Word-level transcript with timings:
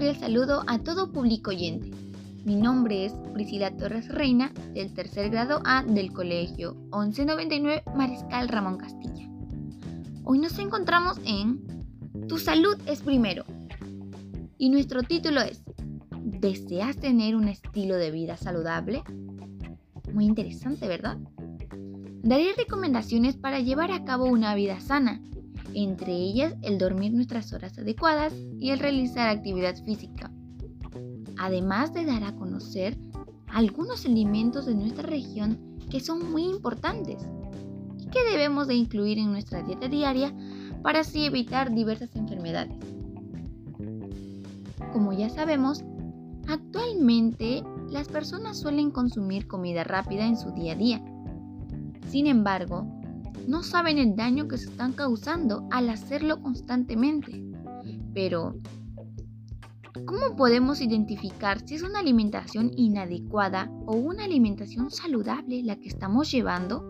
cordial 0.00 0.16
saludo 0.18 0.64
a 0.66 0.78
todo 0.78 1.12
público 1.12 1.50
oyente. 1.50 1.90
Mi 2.46 2.56
nombre 2.56 3.04
es 3.04 3.12
Priscila 3.34 3.76
Torres 3.76 4.08
Reina, 4.08 4.50
del 4.72 4.94
tercer 4.94 5.28
grado 5.28 5.60
A 5.66 5.82
del 5.82 6.10
Colegio 6.14 6.72
1199 6.84 7.82
Mariscal 7.94 8.48
Ramón 8.48 8.78
Castilla. 8.78 9.28
Hoy 10.24 10.38
nos 10.38 10.58
encontramos 10.58 11.20
en 11.26 11.60
Tu 12.28 12.38
salud 12.38 12.78
es 12.86 13.02
primero. 13.02 13.44
Y 14.56 14.70
nuestro 14.70 15.02
título 15.02 15.42
es 15.42 15.62
¿Deseas 16.16 16.96
tener 16.96 17.36
un 17.36 17.48
estilo 17.48 17.96
de 17.96 18.10
vida 18.10 18.38
saludable? 18.38 19.02
Muy 20.14 20.24
interesante, 20.24 20.88
¿verdad? 20.88 21.18
Daré 22.22 22.54
recomendaciones 22.56 23.36
para 23.36 23.60
llevar 23.60 23.92
a 23.92 24.04
cabo 24.06 24.24
una 24.24 24.54
vida 24.54 24.80
sana 24.80 25.20
entre 25.74 26.12
ellas 26.12 26.54
el 26.62 26.78
dormir 26.78 27.12
nuestras 27.12 27.52
horas 27.52 27.78
adecuadas 27.78 28.32
y 28.58 28.70
el 28.70 28.78
realizar 28.78 29.28
actividad 29.28 29.76
física. 29.84 30.30
Además 31.38 31.94
de 31.94 32.04
dar 32.04 32.24
a 32.24 32.34
conocer 32.34 32.98
algunos 33.48 34.04
alimentos 34.04 34.66
de 34.66 34.74
nuestra 34.74 35.02
región 35.04 35.58
que 35.90 36.00
son 36.00 36.30
muy 36.30 36.44
importantes 36.44 37.26
y 37.98 38.06
que 38.06 38.24
debemos 38.30 38.68
de 38.68 38.74
incluir 38.74 39.18
en 39.18 39.32
nuestra 39.32 39.62
dieta 39.62 39.88
diaria 39.88 40.34
para 40.82 41.00
así 41.00 41.24
evitar 41.24 41.72
diversas 41.74 42.14
enfermedades. 42.16 42.76
Como 44.92 45.12
ya 45.12 45.28
sabemos, 45.28 45.84
actualmente 46.48 47.62
las 47.90 48.08
personas 48.08 48.58
suelen 48.58 48.90
consumir 48.90 49.46
comida 49.46 49.84
rápida 49.84 50.26
en 50.26 50.36
su 50.36 50.50
día 50.52 50.72
a 50.72 50.76
día. 50.76 51.04
Sin 52.08 52.26
embargo, 52.26 52.86
no 53.46 53.62
saben 53.62 53.98
el 53.98 54.16
daño 54.16 54.48
que 54.48 54.58
se 54.58 54.68
están 54.68 54.92
causando 54.92 55.66
al 55.70 55.88
hacerlo 55.88 56.40
constantemente. 56.40 57.44
Pero, 58.14 58.56
¿cómo 60.06 60.36
podemos 60.36 60.80
identificar 60.80 61.66
si 61.66 61.76
es 61.76 61.82
una 61.82 62.00
alimentación 62.00 62.70
inadecuada 62.76 63.70
o 63.86 63.94
una 63.96 64.24
alimentación 64.24 64.90
saludable 64.90 65.62
la 65.62 65.76
que 65.76 65.88
estamos 65.88 66.30
llevando? 66.30 66.88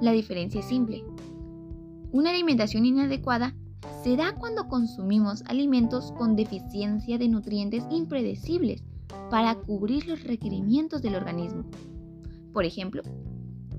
La 0.00 0.12
diferencia 0.12 0.60
es 0.60 0.66
simple. 0.66 1.04
Una 2.12 2.30
alimentación 2.30 2.86
inadecuada 2.86 3.54
se 4.02 4.16
da 4.16 4.34
cuando 4.34 4.68
consumimos 4.68 5.42
alimentos 5.46 6.12
con 6.12 6.36
deficiencia 6.36 7.18
de 7.18 7.28
nutrientes 7.28 7.84
impredecibles 7.90 8.82
para 9.30 9.54
cubrir 9.56 10.06
los 10.06 10.24
requerimientos 10.24 11.02
del 11.02 11.16
organismo. 11.16 11.64
Por 12.52 12.64
ejemplo, 12.64 13.02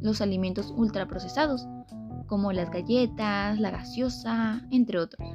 los 0.01 0.21
alimentos 0.21 0.73
ultraprocesados, 0.75 1.67
como 2.27 2.51
las 2.51 2.69
galletas, 2.69 3.59
la 3.59 3.71
gaseosa, 3.71 4.61
entre 4.71 4.99
otros. 4.99 5.27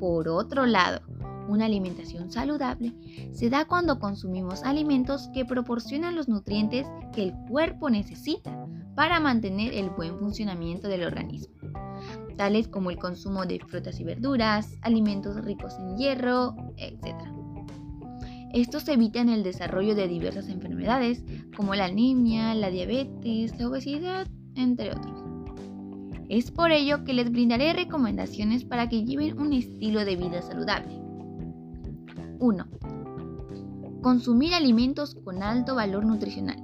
Por 0.00 0.28
otro 0.28 0.66
lado, 0.66 1.00
una 1.48 1.66
alimentación 1.66 2.30
saludable 2.30 2.92
se 3.32 3.50
da 3.50 3.66
cuando 3.66 3.98
consumimos 3.98 4.62
alimentos 4.62 5.28
que 5.32 5.44
proporcionan 5.44 6.16
los 6.16 6.28
nutrientes 6.28 6.86
que 7.12 7.22
el 7.22 7.34
cuerpo 7.48 7.90
necesita 7.90 8.66
para 8.94 9.20
mantener 9.20 9.74
el 9.74 9.90
buen 9.90 10.18
funcionamiento 10.18 10.88
del 10.88 11.04
organismo, 11.04 11.54
tales 12.36 12.68
como 12.68 12.90
el 12.90 12.98
consumo 12.98 13.44
de 13.44 13.60
frutas 13.60 14.00
y 14.00 14.04
verduras, 14.04 14.76
alimentos 14.82 15.36
ricos 15.44 15.74
en 15.78 15.96
hierro, 15.96 16.54
etc. 16.76 17.35
Estos 18.52 18.88
evitan 18.88 19.28
el 19.28 19.42
desarrollo 19.42 19.94
de 19.94 20.08
diversas 20.08 20.48
enfermedades 20.48 21.24
como 21.56 21.74
la 21.74 21.86
anemia, 21.86 22.54
la 22.54 22.70
diabetes, 22.70 23.58
la 23.58 23.68
obesidad, 23.68 24.26
entre 24.54 24.90
otros. 24.90 25.24
Es 26.28 26.50
por 26.50 26.72
ello 26.72 27.04
que 27.04 27.12
les 27.12 27.30
brindaré 27.30 27.72
recomendaciones 27.72 28.64
para 28.64 28.88
que 28.88 29.04
lleven 29.04 29.38
un 29.38 29.52
estilo 29.52 30.04
de 30.04 30.16
vida 30.16 30.42
saludable. 30.42 31.00
1. 32.40 32.66
Consumir 34.02 34.54
alimentos 34.54 35.14
con 35.14 35.42
alto 35.42 35.74
valor 35.74 36.04
nutricional. 36.04 36.62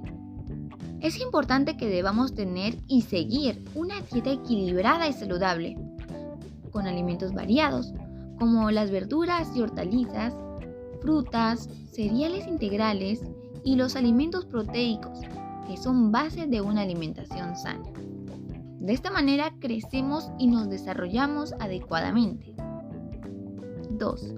Es 0.99 1.19
importante 1.19 1.75
que 1.75 1.87
debamos 1.87 2.33
tener 2.33 2.77
y 2.87 3.01
seguir 3.01 3.63
una 3.75 4.01
dieta 4.01 4.31
equilibrada 4.31 5.07
y 5.07 5.13
saludable, 5.13 5.77
con 6.71 6.87
alimentos 6.87 7.33
variados, 7.33 7.93
como 8.39 8.71
las 8.71 8.91
verduras 8.91 9.49
y 9.55 9.61
hortalizas, 9.61 10.33
frutas, 11.03 11.69
cereales 11.91 12.47
integrales 12.47 13.21
y 13.63 13.75
los 13.75 13.95
alimentos 13.95 14.45
proteicos, 14.45 15.19
que 15.67 15.77
son 15.77 16.11
base 16.11 16.47
de 16.47 16.61
una 16.61 16.81
alimentación 16.81 17.55
sana. 17.55 17.83
De 18.79 18.93
esta 18.93 19.11
manera 19.11 19.53
crecemos 19.59 20.31
y 20.39 20.47
nos 20.47 20.69
desarrollamos 20.69 21.53
adecuadamente. 21.59 22.55
2. 23.91 24.33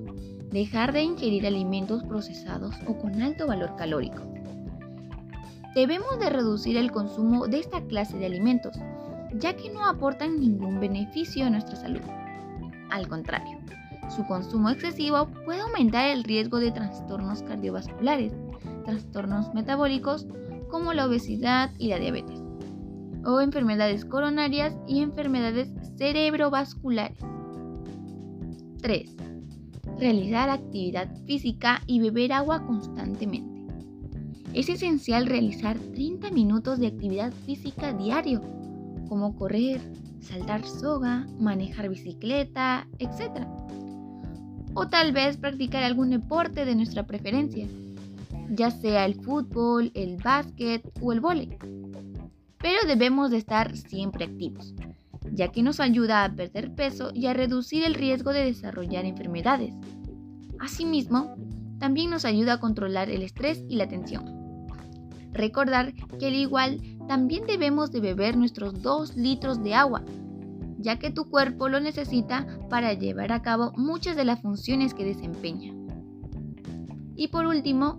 Dejar 0.51 0.91
de 0.91 1.03
ingerir 1.03 1.45
alimentos 1.47 2.03
procesados 2.03 2.75
o 2.87 2.97
con 2.97 3.21
alto 3.21 3.47
valor 3.47 3.75
calórico. 3.75 4.21
Debemos 5.75 6.19
de 6.19 6.29
reducir 6.29 6.77
el 6.77 6.91
consumo 6.91 7.47
de 7.47 7.59
esta 7.59 7.81
clase 7.81 8.17
de 8.17 8.25
alimentos, 8.25 8.75
ya 9.37 9.55
que 9.55 9.69
no 9.71 9.85
aportan 9.85 10.39
ningún 10.39 10.79
beneficio 10.79 11.45
a 11.45 11.49
nuestra 11.49 11.75
salud. 11.75 12.01
Al 12.89 13.07
contrario, 13.07 13.59
su 14.09 14.25
consumo 14.25 14.69
excesivo 14.69 15.27
puede 15.45 15.61
aumentar 15.61 16.07
el 16.09 16.23
riesgo 16.23 16.59
de 16.59 16.71
trastornos 16.71 17.41
cardiovasculares, 17.43 18.33
trastornos 18.85 19.53
metabólicos 19.53 20.27
como 20.69 20.93
la 20.93 21.07
obesidad 21.07 21.71
y 21.77 21.89
la 21.89 21.99
diabetes, 21.99 22.41
o 23.25 23.41
enfermedades 23.41 24.05
coronarias 24.05 24.77
y 24.87 25.01
enfermedades 25.01 25.73
cerebrovasculares. 25.97 27.17
3. 28.81 29.15
Realizar 29.99 30.49
actividad 30.49 31.09
física 31.25 31.81
y 31.87 31.99
beber 31.99 32.33
agua 32.33 32.65
constantemente. 32.65 33.55
Es 34.53 34.69
esencial 34.69 35.25
realizar 35.25 35.77
30 35.77 36.31
minutos 36.31 36.79
de 36.79 36.87
actividad 36.87 37.33
física 37.45 37.93
diario, 37.93 38.41
como 39.09 39.35
correr, 39.35 39.81
saltar 40.19 40.63
soga, 40.65 41.27
manejar 41.39 41.89
bicicleta, 41.89 42.87
etc 42.99 43.64
o 44.75 44.87
tal 44.87 45.13
vez 45.13 45.37
practicar 45.37 45.83
algún 45.83 46.11
deporte 46.11 46.65
de 46.65 46.75
nuestra 46.75 47.03
preferencia, 47.03 47.67
ya 48.49 48.69
sea 48.69 49.05
el 49.05 49.15
fútbol, 49.15 49.91
el 49.95 50.17
básquet 50.17 50.83
o 51.01 51.13
el 51.13 51.21
vóley. 51.21 51.57
Pero 52.59 52.85
debemos 52.85 53.31
de 53.31 53.37
estar 53.37 53.75
siempre 53.75 54.25
activos, 54.25 54.75
ya 55.31 55.47
que 55.47 55.63
nos 55.63 55.79
ayuda 55.79 56.23
a 56.23 56.33
perder 56.33 56.75
peso 56.75 57.11
y 57.13 57.27
a 57.27 57.33
reducir 57.33 57.83
el 57.83 57.95
riesgo 57.95 58.33
de 58.33 58.45
desarrollar 58.45 59.05
enfermedades. 59.05 59.73
Asimismo, 60.59 61.35
también 61.79 62.09
nos 62.09 62.25
ayuda 62.25 62.53
a 62.53 62.59
controlar 62.59 63.09
el 63.09 63.23
estrés 63.23 63.63
y 63.69 63.77
la 63.77 63.87
tensión. 63.87 64.25
Recordar 65.31 65.93
que 66.19 66.27
al 66.27 66.35
igual 66.35 66.81
también 67.07 67.45
debemos 67.45 67.91
de 67.91 68.01
beber 68.01 68.35
nuestros 68.37 68.81
2 68.81 69.15
litros 69.15 69.63
de 69.63 69.73
agua 69.73 70.03
ya 70.85 70.99
que 70.99 71.09
tu 71.09 71.31
cuerpo 71.31 71.67
lo 71.67 71.79
necesita 71.79 72.45
para 72.69 72.93
llevar 72.93 73.31
a 73.31 73.41
cabo 73.41 73.73
muchas 73.75 74.15
de 74.15 74.23
las 74.23 74.39
funciones 74.39 74.93
que 74.93 75.03
desempeña. 75.03 75.73
Y 77.15 77.29
por 77.29 77.47
último, 77.47 77.97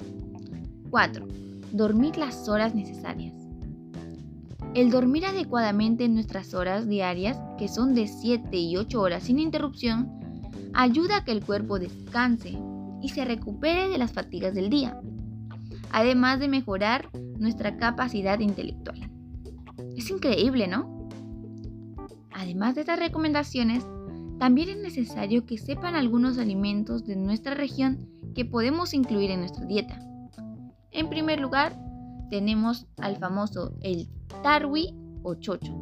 4. 0.91 1.27
Dormir 1.73 2.17
las 2.17 2.49
horas 2.49 2.77
necesarias. 2.77 3.35
El 4.73 4.91
dormir 4.91 5.27
adecuadamente 5.27 6.05
en 6.05 6.15
nuestras 6.15 6.55
horas 6.55 6.87
diarias, 6.89 7.37
que 7.59 7.67
son 7.67 7.93
de 7.93 8.07
7 8.07 8.57
y 8.57 8.77
8 8.77 9.01
horas 9.01 9.25
sin 9.25 9.41
interrupción, 9.41 10.21
ayuda 10.73 11.19
a 11.19 11.25
que 11.25 11.33
el 11.33 11.45
cuerpo 11.45 11.81
descanse 11.81 12.57
y 13.03 13.09
se 13.09 13.25
recupere 13.25 13.89
de 13.89 13.99
las 13.99 14.13
fatigas 14.13 14.55
del 14.55 14.71
día, 14.71 15.01
además 15.91 16.39
de 16.39 16.47
mejorar 16.47 17.11
nuestra 17.37 17.79
capacidad 17.79 18.39
intelectual. 18.39 19.11
Es 19.97 20.09
increíble, 20.09 20.69
¿no? 20.69 20.95
Además 22.37 22.75
de 22.75 22.83
estas 22.83 22.99
recomendaciones, 22.99 23.87
también 24.38 24.69
es 24.69 24.77
necesario 24.77 25.47
que 25.47 25.56
sepan 25.56 25.94
algunos 25.94 26.37
alimentos 26.37 27.06
de 27.06 27.17
nuestra 27.17 27.55
región 27.55 28.11
que 28.35 28.44
podemos 28.44 28.93
incluir 28.93 29.31
en 29.31 29.41
nuestra 29.41 29.65
dieta. 29.65 29.99
En 30.91 31.09
primer 31.09 31.41
lugar, 31.41 31.75
tenemos 32.29 32.87
al 32.99 33.17
famoso 33.17 33.73
el 33.81 34.11
tarwi 34.43 34.94
o 35.23 35.37
chocho. 35.37 35.81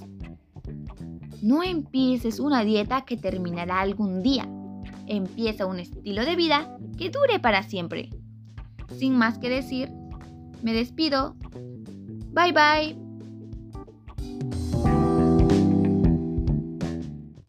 no 1.46 1.62
empieces 1.62 2.40
una 2.40 2.64
dieta 2.64 3.06
que 3.06 3.18
terminará 3.18 3.80
algún 3.80 4.24
día, 4.24 4.50
empieza 5.06 5.68
un 5.68 5.80
estilo 5.80 6.26
de 6.26 6.36
vida 6.36 6.76
que 6.98 7.12
dure 7.12 7.38
para 7.40 7.62
siempre. 7.62 8.10
Sin 8.98 9.16
más 9.16 9.38
que 9.38 9.50
decir, 9.50 9.92
me 10.64 10.74
despido. 10.74 11.36
Bye 12.34 12.52
bye. 12.52 13.05